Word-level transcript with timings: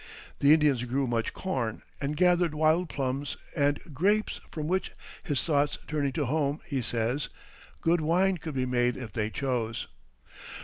The 0.39 0.51
Indians 0.51 0.83
grew 0.85 1.05
much 1.05 1.31
corn, 1.31 1.83
and 2.01 2.17
gathered 2.17 2.55
wild 2.55 2.89
plums 2.89 3.37
and 3.55 3.79
"grapes, 3.93 4.41
from 4.49 4.67
which," 4.67 4.93
his 5.21 5.43
thoughts 5.43 5.77
turning 5.87 6.11
to 6.13 6.25
home, 6.25 6.59
he 6.65 6.81
says, 6.81 7.29
"good 7.81 8.01
wine 8.01 8.37
could 8.37 8.55
be 8.55 8.65
made 8.65 8.97
if 8.97 9.13
they 9.13 9.29
chose." 9.29 9.85